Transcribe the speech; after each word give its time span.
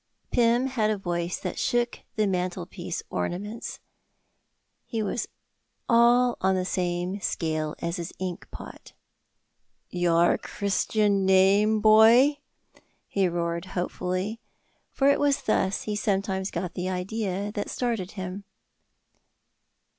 Pym 0.31 0.65
had 0.65 0.89
a 0.89 0.97
voice 0.97 1.37
that 1.39 1.59
shook 1.59 1.99
his 2.15 2.25
mantelpiece 2.25 3.03
ornaments; 3.11 3.79
he 4.87 5.03
was 5.03 5.27
all 5.87 6.37
on 6.41 6.55
the 6.55 6.65
same 6.65 7.19
scale 7.21 7.75
as 7.83 7.97
his 7.97 8.11
ink 8.17 8.49
pot. 8.49 8.93
"Your 9.91 10.39
Christian 10.39 11.23
name, 11.23 11.81
boy?" 11.81 12.39
he 13.07 13.29
roared 13.29 13.65
hopefully, 13.77 14.39
for 14.91 15.07
it 15.07 15.19
was 15.19 15.43
thus 15.43 15.83
he 15.83 15.95
sometimes 15.95 16.49
got 16.49 16.73
the 16.73 16.89
idea 16.89 17.51
that 17.51 17.69
started 17.69 18.13
him. 18.13 18.43